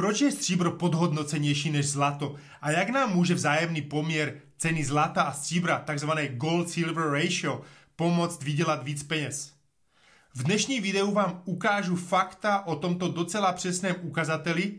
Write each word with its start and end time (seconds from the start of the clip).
Proč 0.00 0.20
je 0.20 0.32
stříbro 0.32 0.70
podhodnocenější 0.70 1.70
než 1.70 1.88
zlato 1.88 2.34
a 2.62 2.70
jak 2.70 2.88
nám 2.88 3.14
může 3.14 3.34
vzájemný 3.34 3.82
poměr 3.82 4.40
ceny 4.58 4.84
zlata 4.84 5.22
a 5.22 5.32
stříbra, 5.32 5.78
takzvané 5.78 6.28
gold-silver 6.28 7.10
ratio, 7.12 7.60
pomoct 7.96 8.42
vydělat 8.42 8.84
víc 8.84 9.02
peněz? 9.02 9.52
V 10.34 10.42
dnešní 10.42 10.80
videu 10.80 11.12
vám 11.12 11.42
ukážu 11.44 11.96
fakta 11.96 12.66
o 12.66 12.76
tomto 12.76 13.08
docela 13.08 13.52
přesném 13.52 13.96
ukazateli 14.02 14.74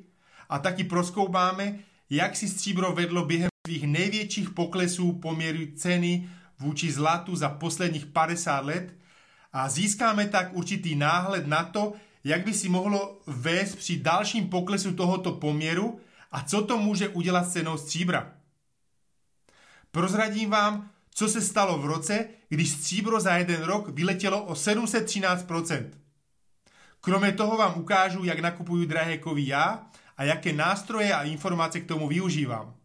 a 0.49 0.59
taky 0.59 0.83
proskoubáme, 0.83 1.79
jak 2.09 2.35
si 2.35 2.47
stříbro 2.47 2.91
vedlo 2.91 3.25
během 3.25 3.49
svých 3.67 3.87
největších 3.87 4.49
poklesů 4.49 5.13
poměru 5.13 5.59
ceny 5.75 6.29
vůči 6.59 6.91
zlatu 6.91 7.35
za 7.35 7.49
posledních 7.49 8.05
50 8.05 8.65
let 8.65 8.95
a 9.53 9.69
získáme 9.69 10.27
tak 10.27 10.53
určitý 10.53 10.95
náhled 10.95 11.47
na 11.47 11.63
to, 11.63 11.93
jak 12.23 12.45
by 12.45 12.53
si 12.53 12.69
mohlo 12.69 13.21
vést 13.27 13.75
při 13.75 13.99
dalším 13.99 14.49
poklesu 14.49 14.93
tohoto 14.93 15.31
poměru 15.31 15.99
a 16.31 16.43
co 16.43 16.61
to 16.61 16.77
může 16.77 17.09
udělat 17.09 17.43
s 17.43 17.53
cenou 17.53 17.77
stříbra. 17.77 18.33
Prozradím 19.91 20.49
vám, 20.49 20.89
co 21.13 21.27
se 21.27 21.41
stalo 21.41 21.77
v 21.77 21.85
roce, 21.85 22.27
když 22.49 22.69
stříbro 22.69 23.19
za 23.19 23.35
jeden 23.35 23.63
rok 23.63 23.89
vyletělo 23.89 24.43
o 24.43 24.53
713%. 24.53 25.89
Kromě 27.01 27.31
toho 27.31 27.57
vám 27.57 27.79
ukážu, 27.79 28.23
jak 28.23 28.39
nakupuju 28.39 28.85
drahé 28.85 29.17
kovy 29.17 29.47
já 29.47 29.87
a 30.17 30.23
jaké 30.23 30.53
nástroje 30.53 31.13
a 31.13 31.23
informace 31.23 31.79
k 31.79 31.87
tomu 31.87 32.07
využívám. 32.07 32.75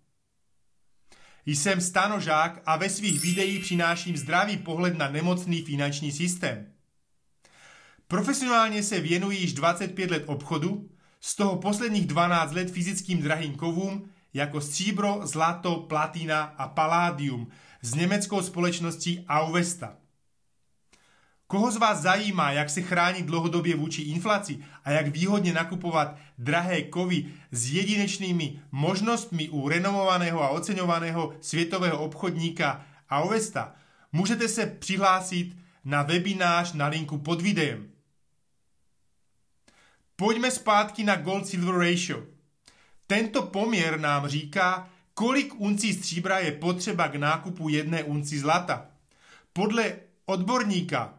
Jsem 1.47 1.81
stanožák 1.81 2.63
a 2.67 2.77
ve 2.77 2.91
svých 2.91 3.21
videích 3.21 3.65
přináším 3.65 4.17
zdravý 4.17 4.57
pohled 4.57 4.99
na 4.99 5.09
nemocný 5.09 5.63
finanční 5.63 6.13
systém. 6.13 6.76
Profesionálně 8.09 8.83
se 8.83 9.01
věnuji 9.01 9.39
již 9.39 9.53
25 9.53 10.11
let 10.11 10.23
obchodu, 10.27 10.89
z 11.21 11.37
toho 11.37 11.57
posledních 11.57 12.07
12 12.07 12.53
let 12.53 12.71
fyzickým 12.71 13.23
drahým 13.23 13.55
kovům 13.55 14.11
jako 14.35 14.61
stříbro, 14.61 15.21
zlato, 15.23 15.77
platina 15.77 16.43
a 16.43 16.69
paládium 16.69 17.49
s 17.83 17.95
německou 17.95 18.43
společností 18.43 19.25
Auvesta. 19.29 19.97
Koho 21.47 21.71
z 21.71 21.77
vás 21.77 22.01
zajímá, 22.01 22.51
jak 22.51 22.71
se 22.71 22.83
chránit 22.83 23.27
dlouhodobě 23.27 23.77
vůči 23.77 24.03
inflaci 24.03 24.59
a 24.85 24.91
jak 24.91 25.07
výhodně 25.07 25.53
nakupovat 25.53 26.17
drahé 26.39 26.83
kovy 26.83 27.27
s 27.51 27.73
jedinečnými 27.73 28.61
možnostmi 28.73 29.49
u 29.49 29.69
renomovaného 29.69 30.43
a 30.43 30.49
oceňovaného 30.49 31.35
světového 31.41 31.99
obchodníka 31.99 32.87
Auvesta, 33.11 33.75
můžete 34.13 34.49
se 34.49 34.67
přihlásit 34.67 35.57
na 35.85 36.03
webinář 36.03 36.73
na 36.73 36.87
linku 36.87 37.19
pod 37.19 37.43
videem. 37.43 37.96
Pojďme 40.17 40.51
zpátky 40.51 41.05
na 41.05 41.17
gold-silver 41.17 41.79
ratio. 41.79 42.23
Tento 43.07 43.43
poměr 43.43 44.01
nám 44.01 44.29
říká, 44.29 44.89
kolik 45.15 45.61
uncí 45.61 45.95
stříbra 45.95 46.39
je 46.39 46.53
potřeba 46.53 47.09
k 47.09 47.15
nákupu 47.15 47.69
jedné 47.69 48.05
unci 48.05 48.39
zlata. 48.39 48.87
Podle 49.53 49.97
odborníka 50.27 51.15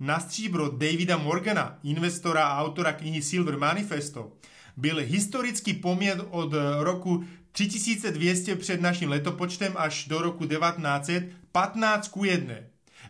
na 0.00 0.20
stříbro 0.20 0.68
Davida 0.68 1.16
Morgana, 1.16 1.78
investora 1.82 2.44
a 2.44 2.62
autora 2.62 2.92
knihy 2.92 3.22
Silver 3.22 3.58
Manifesto, 3.58 4.32
byl 4.76 4.96
historický 4.96 5.74
poměr 5.74 6.24
od 6.30 6.52
roku 6.80 7.24
3200 7.52 8.56
před 8.56 8.80
naším 8.80 9.10
letopočtem 9.10 9.72
až 9.76 10.08
do 10.08 10.22
roku 10.22 10.46
1900 10.46 11.24
15 11.52 12.08
ku 12.08 12.24
1. 12.24 12.54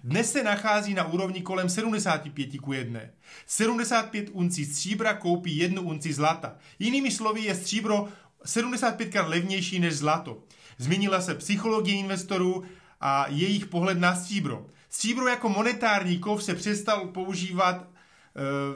Dnes 0.04 0.32
se 0.32 0.42
nachází 0.42 0.94
na 0.94 1.04
úrovni 1.04 1.42
kolem 1.42 1.68
75 1.68 2.60
ku 2.60 2.72
1. 2.72 3.00
75 3.46 4.28
uncí 4.32 4.64
stříbra 4.64 5.14
koupí 5.14 5.56
jednu 5.56 5.82
unci 5.82 6.12
zlata. 6.12 6.56
Jinými 6.78 7.10
slovy 7.10 7.40
je 7.40 7.54
stříbro 7.54 8.08
75 8.44 9.08
krát 9.08 9.28
levnější 9.28 9.78
než 9.78 9.94
zlato. 9.96 10.42
Změnila 10.78 11.20
se 11.20 11.34
psychologie 11.34 11.98
investorů 11.98 12.64
a 13.00 13.26
jejich 13.28 13.66
pohled 13.66 13.98
na 13.98 14.14
stříbro. 14.14 14.66
Stříbro 14.88 15.28
jako 15.28 15.48
monetární 15.48 16.18
kov 16.18 16.44
se 16.44 16.54
přestal 16.54 17.06
používat 17.06 17.76
e, 17.76 17.86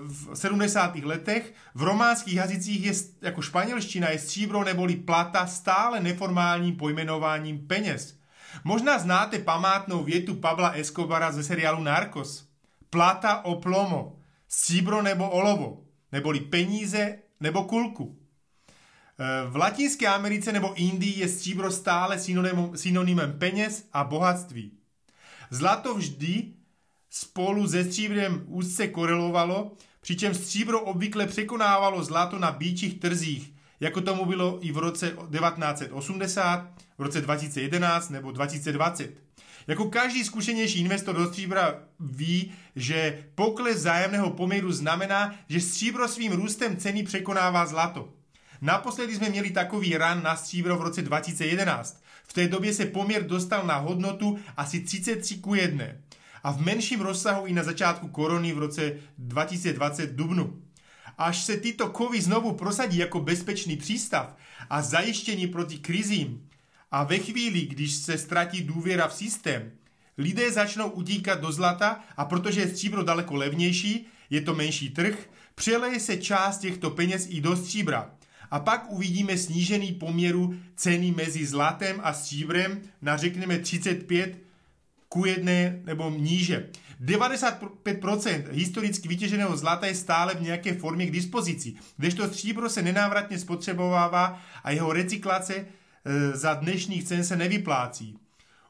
v 0.02 0.34
70. 0.34 0.96
letech. 0.96 1.54
V 1.74 1.82
románských 1.82 2.34
jazycích 2.34 2.84
je 2.84 2.92
jako 3.22 3.42
španělština 3.42 4.10
je 4.10 4.18
stříbro 4.18 4.64
neboli 4.64 4.96
plata 4.96 5.46
stále 5.46 6.00
neformálním 6.00 6.76
pojmenováním 6.76 7.66
peněz. 7.66 8.15
Možná 8.64 8.98
znáte 8.98 9.38
památnou 9.38 10.04
větu 10.04 10.34
Pabla 10.34 10.68
Escobara 10.70 11.32
ze 11.32 11.44
seriálu 11.44 11.82
Narcos. 11.82 12.48
Plata 12.90 13.44
o 13.44 13.54
plomo, 13.54 14.16
stříbro 14.48 15.02
nebo 15.02 15.30
olovo, 15.30 15.84
neboli 16.12 16.40
peníze 16.40 17.18
nebo 17.40 17.64
kulku. 17.64 18.18
E, 19.18 19.50
v 19.50 19.56
Latinské 19.56 20.06
Americe 20.06 20.52
nebo 20.52 20.74
Indii 20.74 21.20
je 21.20 21.28
stříbro 21.28 21.70
stále 21.70 22.18
synonymem 22.74 23.38
peněz 23.38 23.88
a 23.92 24.04
bohatství. 24.04 24.72
Zlato 25.50 25.94
vždy 25.94 26.52
spolu 27.10 27.68
se 27.68 27.84
stříbrem 27.84 28.44
úzce 28.46 28.88
korelovalo, 28.88 29.72
přičemž 30.00 30.36
stříbro 30.36 30.80
obvykle 30.80 31.26
překonávalo 31.26 32.04
zlato 32.04 32.38
na 32.38 32.52
býčích 32.52 33.00
trzích, 33.00 33.55
jako 33.80 34.00
tomu 34.00 34.24
bylo 34.24 34.58
i 34.60 34.72
v 34.72 34.78
roce 34.78 35.10
1980, 35.10 36.68
v 36.98 37.02
roce 37.02 37.20
2011 37.20 38.10
nebo 38.10 38.32
2020. 38.32 39.10
Jako 39.66 39.84
každý 39.84 40.24
zkušenější 40.24 40.80
investor 40.80 41.16
do 41.16 41.26
stříbra 41.26 41.74
ví, 42.00 42.52
že 42.76 43.24
pokles 43.34 43.78
zájemného 43.78 44.30
poměru 44.30 44.72
znamená, 44.72 45.34
že 45.48 45.60
stříbro 45.60 46.08
svým 46.08 46.32
růstem 46.32 46.76
ceny 46.76 47.02
překonává 47.02 47.66
zlato. 47.66 48.08
Naposledy 48.60 49.16
jsme 49.16 49.28
měli 49.28 49.50
takový 49.50 49.96
ran 49.96 50.22
na 50.22 50.36
stříbro 50.36 50.76
v 50.78 50.82
roce 50.82 51.02
2011. 51.02 52.02
V 52.24 52.32
té 52.32 52.48
době 52.48 52.74
se 52.74 52.86
poměr 52.86 53.26
dostal 53.26 53.66
na 53.66 53.76
hodnotu 53.76 54.38
asi 54.56 54.80
33 54.80 55.38
ku 55.38 55.54
1 55.54 55.84
a 56.42 56.52
v 56.52 56.60
menším 56.60 57.00
rozsahu 57.00 57.46
i 57.46 57.52
na 57.52 57.62
začátku 57.62 58.08
korony 58.08 58.52
v 58.52 58.58
roce 58.58 58.92
2020 59.18 60.12
dubnu. 60.12 60.62
Až 61.18 61.44
se 61.44 61.56
tyto 61.56 61.88
kovy 61.88 62.20
znovu 62.20 62.52
prosadí 62.52 62.98
jako 62.98 63.20
bezpečný 63.20 63.76
přístav 63.76 64.36
a 64.70 64.82
zajištění 64.82 65.46
proti 65.46 65.78
krizím 65.78 66.48
a 66.90 67.04
ve 67.04 67.18
chvíli, 67.18 67.60
když 67.60 67.94
se 67.94 68.18
ztratí 68.18 68.62
důvěra 68.62 69.08
v 69.08 69.14
systém, 69.14 69.72
lidé 70.18 70.52
začnou 70.52 70.88
utíkat 70.88 71.40
do 71.40 71.52
zlata 71.52 72.04
a 72.16 72.24
protože 72.24 72.60
je 72.60 72.68
stříbro 72.68 73.02
daleko 73.02 73.34
levnější, 73.34 74.06
je 74.30 74.40
to 74.40 74.54
menší 74.54 74.90
trh, 74.90 75.30
přeleje 75.54 76.00
se 76.00 76.16
část 76.16 76.58
těchto 76.58 76.90
peněz 76.90 77.26
i 77.30 77.40
do 77.40 77.56
stříbra 77.56 78.10
a 78.50 78.60
pak 78.60 78.92
uvidíme 78.92 79.38
snížený 79.38 79.92
poměru 79.92 80.54
ceny 80.76 81.10
mezi 81.10 81.46
zlatem 81.46 82.00
a 82.02 82.12
stříbrem 82.12 82.82
na 83.02 83.16
řekněme 83.16 83.58
35 83.58 84.38
ku 85.08 85.24
jedné 85.24 85.80
nebo 85.84 86.10
níže. 86.10 86.68
95% 87.04 88.44
historicky 88.50 89.08
vytěženého 89.08 89.56
zlata 89.56 89.86
je 89.86 89.94
stále 89.94 90.34
v 90.34 90.42
nějaké 90.42 90.74
formě 90.74 91.06
k 91.06 91.10
dispozici, 91.10 91.74
kdežto 91.96 92.28
stříbro 92.28 92.68
se 92.68 92.82
nenávratně 92.82 93.38
spotřebovává 93.38 94.40
a 94.64 94.70
jeho 94.70 94.92
recyklace 94.92 95.54
e, 95.54 95.66
za 96.36 96.54
dnešních 96.54 97.04
cen 97.04 97.24
se 97.24 97.36
nevyplácí. 97.36 98.18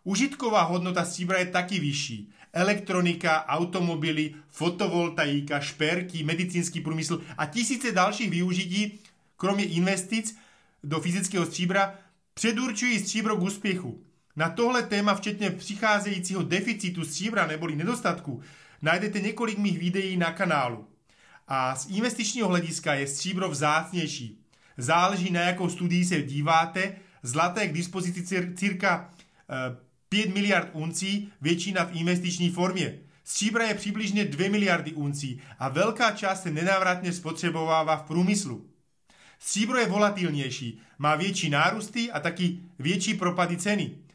Užitková 0.04 0.62
hodnota 0.62 1.04
stříbra 1.04 1.38
je 1.38 1.46
taky 1.46 1.80
vyšší. 1.80 2.30
Elektronika, 2.52 3.46
automobily, 3.46 4.34
fotovoltaika, 4.48 5.60
šperky, 5.60 6.24
medicínský 6.24 6.80
průmysl 6.80 7.22
a 7.38 7.46
tisíce 7.46 7.92
dalších 7.92 8.30
využití 8.30 9.00
kromě 9.36 9.64
investic 9.64 10.36
do 10.84 11.00
fyzického 11.00 11.46
stříbra, 11.46 11.94
předurčují 12.34 12.98
stříbro 12.98 13.36
k 13.36 13.42
úspěchu. 13.42 14.05
Na 14.36 14.48
tohle 14.50 14.82
téma, 14.82 15.14
včetně 15.14 15.50
přicházejícího 15.50 16.42
deficitu 16.42 17.04
stříbra 17.04 17.46
neboli 17.46 17.76
nedostatku, 17.76 18.42
najdete 18.82 19.20
několik 19.20 19.58
mých 19.58 19.78
videí 19.78 20.16
na 20.16 20.32
kanálu. 20.32 20.88
A 21.48 21.76
z 21.76 21.86
investičního 21.86 22.48
hlediska 22.48 22.94
je 22.94 23.06
stříbro 23.06 23.50
vzácnější. 23.50 24.40
Záleží 24.76 25.30
na 25.30 25.40
jakou 25.40 25.68
studii 25.68 26.04
se 26.04 26.22
díváte, 26.22 26.96
zlaté 27.22 27.62
je 27.62 27.68
k 27.68 27.72
dispozici 27.72 28.52
cirka 28.54 29.10
5 30.08 30.26
eh, 30.26 30.32
miliard 30.32 30.68
uncí, 30.72 31.32
většina 31.40 31.84
v 31.84 31.96
investiční 31.96 32.50
formě. 32.50 32.98
Stříbra 33.24 33.64
je 33.64 33.74
přibližně 33.74 34.24
2 34.24 34.50
miliardy 34.50 34.92
uncí 34.92 35.40
a 35.58 35.68
velká 35.68 36.10
část 36.10 36.42
se 36.42 36.50
nenávratně 36.50 37.12
spotřebovává 37.12 37.96
v 37.96 38.02
průmyslu. 38.02 38.66
Stříbro 39.38 39.78
je 39.78 39.86
volatilnější, 39.86 40.80
má 40.98 41.16
větší 41.16 41.50
nárůsty 41.50 42.10
a 42.10 42.20
taky 42.20 42.58
větší 42.78 43.14
propady 43.14 43.56
ceny. 43.56 44.05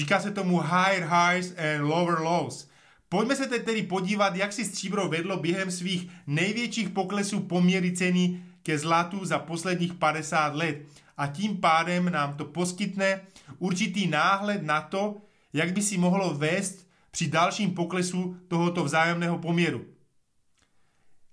Říká 0.00 0.20
se 0.20 0.30
tomu 0.30 0.60
higher 0.60 1.08
highs 1.12 1.54
and 1.58 1.80
lower 1.80 2.18
lows. 2.18 2.68
Pojďme 3.08 3.36
se 3.36 3.46
tedy 3.46 3.82
podívat, 3.82 4.36
jak 4.36 4.52
si 4.52 4.64
stříbro 4.64 5.08
vedlo 5.08 5.36
během 5.36 5.70
svých 5.70 6.10
největších 6.26 6.88
poklesů 6.88 7.40
poměry 7.40 7.92
ceny 7.92 8.42
ke 8.62 8.78
zlatu 8.78 9.24
za 9.24 9.38
posledních 9.38 9.94
50 9.94 10.54
let. 10.54 10.76
A 11.16 11.26
tím 11.26 11.56
pádem 11.56 12.12
nám 12.12 12.36
to 12.36 12.44
poskytne 12.44 13.20
určitý 13.58 14.06
náhled 14.06 14.62
na 14.62 14.80
to, 14.80 15.16
jak 15.52 15.72
by 15.72 15.82
si 15.82 15.98
mohlo 15.98 16.34
vést 16.34 16.86
při 17.10 17.28
dalším 17.28 17.74
poklesu 17.74 18.36
tohoto 18.48 18.84
vzájemného 18.84 19.38
poměru. 19.38 19.84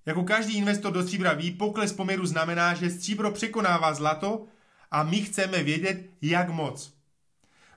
Jako 0.06 0.24
každý 0.24 0.58
investor 0.58 0.94
do 0.94 1.04
stříbra 1.04 1.34
ví, 1.34 1.52
pokles 1.52 1.94
poměru 1.94 2.26
znamená, 2.26 2.74
že 2.74 2.90
stříbro 2.90 3.32
překonává 3.32 3.94
zlato 3.94 4.46
a 4.92 5.04
my 5.04 5.22
chceme 5.22 5.64
vědět, 5.64 6.10
jak 6.22 6.50
moc. 6.50 6.97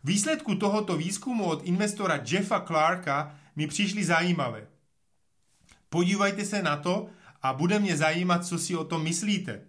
Výsledku 0.05 0.55
tohoto 0.55 0.97
výzkumu 0.97 1.45
od 1.45 1.63
investora 1.65 2.21
Jeffa 2.27 2.61
Clarka 2.61 3.35
mi 3.57 3.67
přišly 3.67 4.05
zajímavé. 4.05 4.67
Podívejte 5.89 6.45
se 6.45 6.63
na 6.63 6.77
to 6.77 7.09
a 7.43 7.53
bude 7.53 7.79
mě 7.79 7.97
zajímat, 7.97 8.47
co 8.47 8.59
si 8.59 8.77
o 8.77 8.85
tom 8.85 9.03
myslíte. 9.05 9.61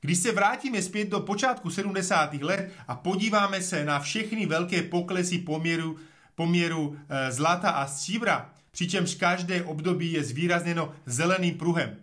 Když 0.00 0.18
se 0.18 0.32
vrátíme 0.32 0.82
zpět 0.82 1.08
do 1.08 1.20
počátku 1.20 1.70
70. 1.70 2.34
let 2.34 2.72
a 2.88 2.94
podíváme 2.94 3.62
se 3.62 3.84
na 3.84 4.00
všechny 4.00 4.46
velké 4.46 4.82
poklesy 4.82 5.38
poměru, 5.38 5.96
poměru 6.34 6.96
e, 7.08 7.32
zlata 7.32 7.70
a 7.70 7.86
stříbra, 7.86 8.50
přičemž 8.70 9.14
každé 9.14 9.64
období 9.64 10.12
je 10.12 10.24
zvýrazněno 10.24 10.92
zeleným 11.06 11.54
pruhem. 11.54 11.96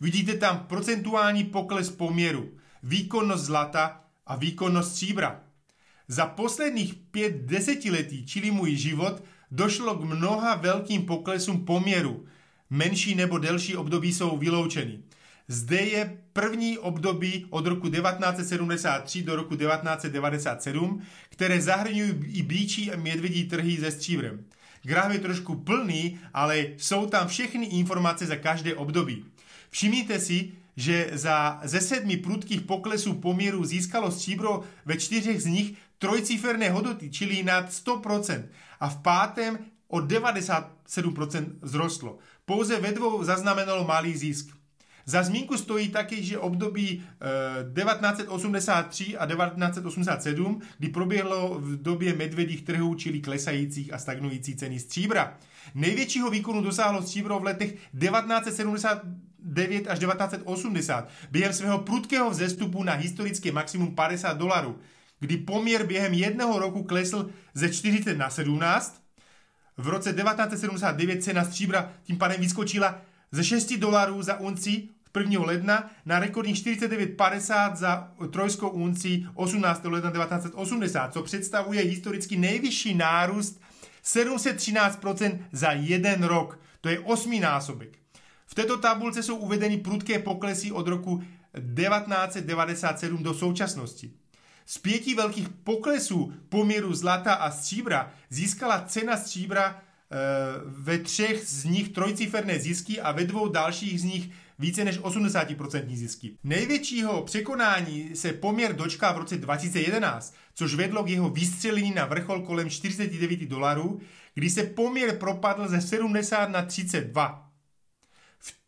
Vidíte 0.00 0.34
tam 0.34 0.58
procentuální 0.58 1.44
pokles 1.44 1.90
poměru, 1.90 2.50
výkonnost 2.82 3.44
zlata 3.44 4.00
a 4.26 4.36
výkonnost 4.36 4.90
stříbra. 4.90 5.45
Za 6.08 6.26
posledních 6.26 6.94
pět 6.94 7.36
desetiletí, 7.36 8.26
čili 8.26 8.50
můj 8.50 8.76
život, 8.76 9.24
došlo 9.50 9.94
k 9.94 10.04
mnoha 10.04 10.54
velkým 10.54 11.02
poklesům 11.02 11.64
poměru. 11.64 12.24
Menší 12.70 13.14
nebo 13.14 13.38
delší 13.38 13.76
období 13.76 14.12
jsou 14.12 14.36
vyloučeny. 14.36 14.98
Zde 15.48 15.76
je 15.76 16.18
první 16.32 16.78
období 16.78 17.46
od 17.50 17.66
roku 17.66 17.88
1973 17.88 19.22
do 19.22 19.36
roku 19.36 19.56
1997, 19.56 21.02
které 21.28 21.60
zahrnují 21.60 22.14
i 22.26 22.42
bíčí 22.42 22.92
a 22.92 22.96
medvědí 22.96 23.44
trhy 23.44 23.76
se 23.76 23.90
stříbrem. 23.90 24.44
Graf 24.82 25.12
je 25.12 25.18
trošku 25.18 25.54
plný, 25.54 26.18
ale 26.34 26.66
jsou 26.76 27.06
tam 27.06 27.28
všechny 27.28 27.66
informace 27.66 28.26
za 28.26 28.36
každé 28.36 28.74
období. 28.74 29.24
Všimněte 29.70 30.20
si, 30.20 30.52
že 30.76 31.10
za 31.12 31.60
ze 31.64 31.80
sedmi 31.80 32.16
prudkých 32.16 32.60
poklesů 32.60 33.14
poměru 33.14 33.64
získalo 33.64 34.10
stříbro 34.10 34.60
ve 34.84 34.96
čtyřech 34.96 35.42
z 35.42 35.46
nich 35.46 35.74
trojciferné 35.98 36.70
hodnoty, 36.70 37.10
čili 37.10 37.42
nad 37.42 37.70
100%, 37.70 38.44
a 38.80 38.88
v 38.88 38.96
pátém 39.02 39.58
o 39.88 39.98
97% 39.98 41.46
zrostlo. 41.62 42.18
Pouze 42.44 42.80
ve 42.80 42.92
dvou 42.92 43.24
zaznamenalo 43.24 43.84
malý 43.84 44.16
zisk. 44.16 44.56
Za 45.08 45.22
zmínku 45.22 45.56
stojí 45.56 45.88
taky, 45.88 46.24
že 46.24 46.38
období 46.38 46.88
e, 46.88 47.84
1983 47.84 49.16
a 49.16 49.26
1987, 49.26 50.60
kdy 50.78 50.88
proběhlo 50.88 51.58
v 51.60 51.82
době 51.82 52.14
medvědích 52.14 52.62
trhů, 52.62 52.94
čili 52.94 53.20
klesajících 53.20 53.92
a 53.92 53.98
stagnující 53.98 54.56
ceny 54.56 54.80
stříbra. 54.80 55.38
Největšího 55.74 56.30
výkonu 56.30 56.62
dosáhlo 56.62 57.02
stříbro 57.02 57.38
v 57.38 57.44
letech 57.44 57.74
1979 59.54 59.88
až 59.88 59.98
1980 59.98 61.08
během 61.30 61.52
svého 61.52 61.78
prudkého 61.78 62.30
vzestupu 62.30 62.82
na 62.82 62.92
historické 62.92 63.52
maximum 63.52 63.94
50 63.94 64.38
dolarů, 64.38 64.78
kdy 65.20 65.36
poměr 65.36 65.86
během 65.86 66.14
jednoho 66.14 66.58
roku 66.58 66.82
klesl 66.82 67.30
ze 67.54 67.68
40 67.68 68.18
na 68.18 68.30
17. 68.30 69.02
V 69.76 69.88
roce 69.88 70.12
1979 70.12 71.22
cena 71.22 71.44
stříbra 71.44 71.92
tím 72.02 72.18
pádem 72.18 72.40
vyskočila 72.40 73.00
ze 73.32 73.44
6 73.44 73.72
dolarů 73.72 74.22
za 74.22 74.40
unci 74.40 74.88
1. 75.18 75.40
ledna 75.40 75.90
na 76.06 76.18
rekordních 76.18 76.56
49,50 76.56 77.76
za 77.76 78.12
trojskou 78.30 78.68
unci 78.68 79.26
18. 79.34 79.84
ledna 79.84 80.10
1980, 80.10 81.12
co 81.12 81.22
představuje 81.22 81.82
historicky 81.82 82.36
nejvyšší 82.36 82.94
nárůst 82.94 83.60
713% 84.04 85.38
za 85.52 85.72
jeden 85.72 86.22
rok. 86.22 86.60
To 86.80 86.88
je 86.88 87.00
osmý 87.00 87.40
násobek. 87.40 87.98
V 88.46 88.54
této 88.54 88.76
tabulce 88.76 89.22
jsou 89.22 89.36
uvedeny 89.36 89.76
prudké 89.76 90.18
poklesy 90.18 90.72
od 90.72 90.88
roku 90.88 91.18
1997 91.18 93.22
do 93.22 93.34
současnosti. 93.34 94.10
Z 94.66 94.78
pěti 94.78 95.14
velkých 95.14 95.48
poklesů 95.48 96.32
poměru 96.48 96.94
zlata 96.94 97.34
a 97.34 97.50
stříbra 97.50 98.12
získala 98.30 98.84
cena 98.86 99.16
stříbra 99.16 99.66
e, 99.66 99.76
ve 100.66 100.98
třech 100.98 101.48
z 101.48 101.64
nich 101.64 101.88
trojciferné 101.88 102.58
zisky 102.58 103.00
a 103.00 103.12
ve 103.12 103.24
dvou 103.24 103.48
dalších 103.48 104.00
z 104.00 104.04
nich 104.04 104.30
více 104.58 104.84
než 104.84 105.00
80% 105.00 105.96
zisky. 105.96 106.38
Největšího 106.44 107.22
překonání 107.22 108.16
se 108.16 108.32
poměr 108.32 108.76
dočká 108.76 109.12
v 109.12 109.18
roce 109.18 109.36
2011, 109.36 110.34
což 110.54 110.74
vedlo 110.74 111.04
k 111.04 111.08
jeho 111.08 111.30
vystřelení 111.30 111.94
na 111.94 112.04
vrchol 112.04 112.42
kolem 112.42 112.70
49 112.70 113.40
dolarů, 113.40 114.00
kdy 114.34 114.50
se 114.50 114.62
poměr 114.62 115.18
propadl 115.18 115.68
ze 115.68 115.80
70 115.80 116.50
na 116.50 116.62
32. 116.62 117.45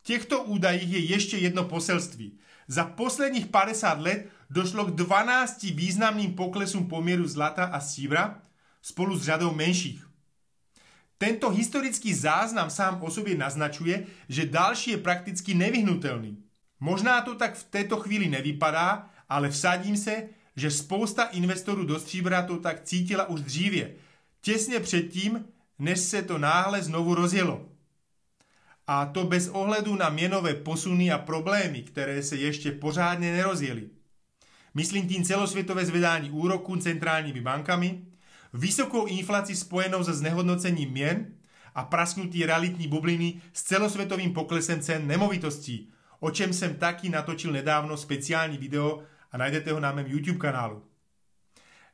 Těchto 0.09 0.43
údajích 0.43 0.93
je 0.93 0.99
ještě 0.99 1.37
jedno 1.37 1.65
poselství. 1.65 2.39
Za 2.69 2.85
posledních 2.85 3.47
50 3.47 4.01
let 4.01 4.29
došlo 4.51 4.85
k 4.85 4.91
12 4.91 5.63
významným 5.63 6.35
poklesům 6.35 6.89
poměru 6.89 7.29
zlata 7.29 7.65
a 7.65 7.81
stříbra 7.81 8.43
spolu 8.83 9.19
s 9.19 9.23
řadou 9.23 9.55
menších. 9.55 10.09
Tento 11.19 11.51
historický 11.51 12.15
záznam 12.15 12.71
sám 12.71 13.03
o 13.03 13.11
sobě 13.11 13.37
naznačuje, 13.37 14.07
že 14.29 14.47
další 14.47 14.91
je 14.91 14.99
prakticky 14.99 15.55
nevyhnutelný. 15.55 16.39
Možná 16.81 17.21
to 17.21 17.35
tak 17.35 17.55
v 17.55 17.65
této 17.65 17.97
chvíli 17.97 18.29
nevypadá, 18.29 19.11
ale 19.29 19.51
vsadím 19.51 19.97
se, 19.97 20.29
že 20.57 20.71
spousta 20.71 21.25
investorů 21.25 21.85
do 21.85 22.01
stříbra 22.01 22.43
to 22.43 22.57
tak 22.57 22.85
cítila 22.85 23.29
už 23.29 23.41
dříve, 23.41 23.91
těsně 24.41 24.81
předtím, 24.81 25.45
než 25.79 26.01
se 26.01 26.23
to 26.23 26.39
náhle 26.39 26.83
znovu 26.83 27.15
rozjelo. 27.15 27.78
A 28.89 29.07
to 29.07 29.25
bez 29.25 29.49
ohledu 29.49 29.97
na 29.97 30.09
měnové 30.09 30.55
posuny 30.55 31.13
a 31.13 31.19
problémy, 31.19 31.83
které 31.83 32.23
se 32.23 32.37
ještě 32.37 32.73
pořádně 32.73 33.33
nerozjeli. 33.33 33.89
Myslím 34.75 35.09
tím 35.09 35.25
celosvětové 35.25 35.87
zvedání 35.87 36.31
úroků 36.31 36.77
centrálními 36.77 37.41
bankami, 37.41 38.03
vysokou 38.53 39.07
inflaci 39.07 39.57
spojenou 39.57 40.05
se 40.05 40.15
znehodnocením 40.15 40.91
měn 40.91 41.27
a 41.75 41.85
prasknutí 41.85 42.47
realitní 42.47 42.89
bubliny 42.89 43.41
s 43.53 43.63
celosvětovým 43.63 44.33
poklesem 44.33 44.81
cen 44.81 45.07
nemovitostí, 45.07 45.91
o 46.21 46.31
čem 46.31 46.53
jsem 46.53 46.75
taky 46.75 47.09
natočil 47.09 47.53
nedávno 47.53 47.97
speciální 47.97 48.59
video 48.59 49.03
a 49.33 49.39
najdete 49.39 49.73
ho 49.73 49.81
na 49.81 49.93
mém 49.93 50.07
YouTube 50.07 50.39
kanálu. 50.39 50.83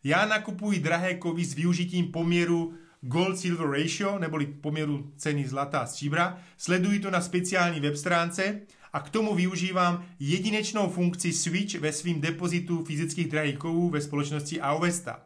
Já 0.05 0.27
nakupuji 0.27 0.79
drahé 0.79 1.15
kovy 1.15 1.45
s 1.45 1.55
využitím 1.55 2.13
poměru 2.13 2.75
Gold-Silver 3.05 3.83
Ratio, 3.83 4.19
neboli 4.19 4.47
poměru 4.47 5.13
ceny 5.17 5.49
zlata 5.49 5.79
a 5.79 5.87
stříbra, 5.87 6.39
sleduji 6.57 7.01
to 7.01 7.11
na 7.11 7.21
speciální 7.21 7.81
web 7.81 7.97
stránce 7.97 8.61
a 8.93 9.01
k 9.01 9.11
tomu 9.11 9.35
využívám 9.35 10.05
jedinečnou 10.21 10.91
funkci 10.91 11.33
Switch 11.33 11.75
ve 11.75 11.93
svým 11.93 12.21
depozitu 12.21 12.85
fyzických 12.85 13.29
drahých 13.29 13.59
kovů 13.59 13.91
ve 13.91 14.01
společnosti 14.01 14.61
Auvesta. 14.61 15.21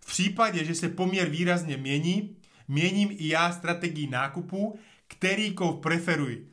V 0.00 0.06
případě, 0.06 0.64
že 0.64 0.74
se 0.74 0.88
poměr 0.88 1.28
výrazně 1.28 1.76
mění, 1.76 2.36
měním 2.68 3.08
i 3.10 3.28
já 3.28 3.52
strategii 3.52 4.06
nákupu, 4.06 4.78
který 5.08 5.54
kov 5.54 5.80
preferuji. 5.80 6.46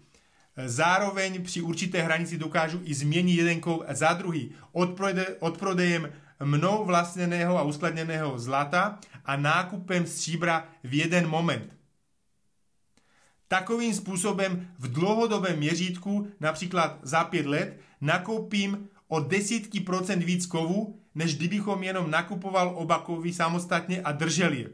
Zároveň 0.65 1.43
při 1.43 1.61
určité 1.61 2.01
hranici 2.01 2.37
dokážu 2.37 2.81
i 2.83 2.93
změnit 2.93 3.35
jeden 3.35 3.59
kov 3.59 3.81
za 3.89 4.13
druhý. 4.13 4.51
Od 5.39 5.57
prodejem 5.57 6.09
mnou 6.43 6.85
vlastněného 6.85 7.57
a 7.57 7.63
uskladněného 7.63 8.39
zlata 8.39 8.99
a 9.25 9.35
nákupem 9.35 10.07
stříbra 10.07 10.67
v 10.83 10.93
jeden 10.93 11.27
moment. 11.27 11.77
Takovým 13.47 13.93
způsobem 13.93 14.67
v 14.79 14.91
dlouhodobém 14.91 15.57
měřítku, 15.57 16.27
například 16.39 16.99
za 17.01 17.23
pět 17.23 17.45
let, 17.45 17.79
nakoupím 18.01 18.89
o 19.07 19.19
desítky 19.19 19.79
procent 19.79 20.23
víc 20.23 20.45
kovů, 20.45 21.01
než 21.15 21.37
kdybychom 21.37 21.83
jenom 21.83 22.11
nakupoval 22.11 22.73
oba 22.75 22.99
kovy 22.99 23.33
samostatně 23.33 24.01
a 24.01 24.11
držel 24.11 24.53
je. 24.53 24.69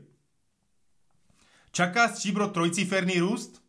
Čaká 1.71 2.07
stříbro 2.07 2.47
trojciferný 2.47 3.19
růst? 3.19 3.63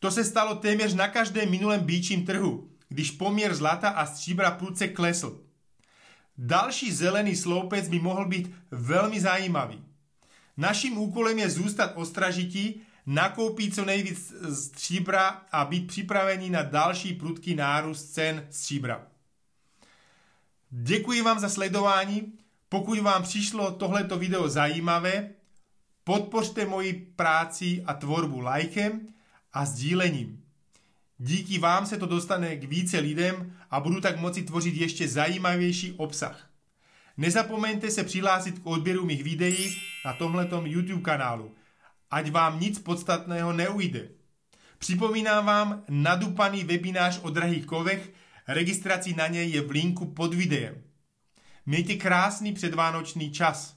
To 0.00 0.10
se 0.10 0.24
stalo 0.24 0.54
téměř 0.54 0.94
na 0.94 1.08
každém 1.08 1.50
minulém 1.50 1.80
býčím 1.80 2.26
trhu, 2.26 2.70
když 2.88 3.10
poměr 3.10 3.54
zlata 3.54 3.88
a 3.88 4.06
stříbra 4.06 4.50
prudce 4.50 4.88
klesl. 4.88 5.43
Další 6.38 6.92
zelený 6.92 7.36
sloupec 7.36 7.88
by 7.88 7.98
mohl 7.98 8.28
být 8.28 8.54
velmi 8.70 9.20
zajímavý. 9.20 9.84
Naším 10.56 10.98
úkolem 10.98 11.38
je 11.38 11.50
zůstat 11.50 11.92
ostražití, 11.94 12.80
nakoupit 13.06 13.74
co 13.74 13.84
nejvíc 13.84 14.34
stříbra 14.52 15.42
a 15.52 15.64
být 15.64 15.86
připraveni 15.86 16.50
na 16.50 16.62
další 16.62 17.12
prudký 17.12 17.54
nárůst 17.54 18.04
cen 18.04 18.46
stříbra. 18.50 19.06
Děkuji 20.70 21.22
vám 21.22 21.38
za 21.38 21.48
sledování. 21.48 22.32
Pokud 22.68 22.98
vám 22.98 23.22
přišlo 23.22 23.70
tohleto 23.70 24.18
video 24.18 24.48
zajímavé, 24.48 25.30
podpořte 26.04 26.66
moji 26.66 26.92
práci 27.16 27.82
a 27.86 27.94
tvorbu 27.94 28.40
lajkem 28.40 29.08
a 29.52 29.64
sdílením. 29.64 30.43
Díky 31.18 31.58
vám 31.58 31.86
se 31.86 31.98
to 31.98 32.06
dostane 32.06 32.56
k 32.56 32.64
více 32.64 32.98
lidem 32.98 33.56
a 33.70 33.80
budu 33.80 34.00
tak 34.00 34.20
moci 34.20 34.42
tvořit 34.42 34.74
ještě 34.74 35.08
zajímavější 35.08 35.92
obsah. 35.92 36.50
Nezapomeňte 37.16 37.90
se 37.90 38.04
přihlásit 38.04 38.58
k 38.58 38.66
odběru 38.66 39.04
mých 39.04 39.24
videí 39.24 39.76
na 40.04 40.12
tomhletom 40.12 40.66
YouTube 40.66 41.02
kanálu, 41.02 41.54
ať 42.10 42.30
vám 42.30 42.60
nic 42.60 42.78
podstatného 42.78 43.52
neujde. 43.52 44.08
Připomínám 44.78 45.46
vám 45.46 45.84
nadupaný 45.88 46.64
webinář 46.64 47.20
o 47.22 47.30
drahých 47.30 47.66
kovech, 47.66 48.12
registrací 48.48 49.14
na 49.14 49.26
něj 49.26 49.50
je 49.50 49.60
v 49.60 49.70
linku 49.70 50.06
pod 50.06 50.34
videem. 50.34 50.82
Mějte 51.66 51.94
krásný 51.94 52.52
předvánoční 52.52 53.32
čas. 53.32 53.76